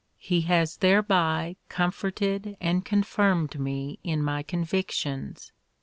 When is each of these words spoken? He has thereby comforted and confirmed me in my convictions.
He 0.17 0.41
has 0.49 0.77
thereby 0.77 1.57
comforted 1.69 2.57
and 2.59 2.83
confirmed 2.83 3.59
me 3.59 3.99
in 4.03 4.23
my 4.23 4.41
convictions. 4.41 5.51